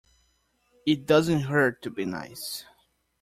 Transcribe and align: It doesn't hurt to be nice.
It 0.83 1.05
doesn't 1.05 1.41
hurt 1.41 1.83
to 1.83 1.91
be 1.91 2.05
nice. 2.05 2.65